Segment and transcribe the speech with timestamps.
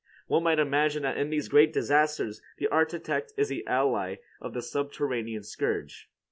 [0.25, 4.61] One might imagine that in these great disasters, the architect is the ally of the
[4.63, 6.09] subterranean scourge.